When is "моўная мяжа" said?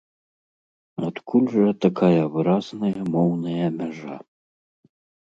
3.17-4.17